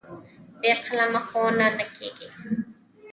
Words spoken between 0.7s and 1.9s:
قلمه ښوونه نه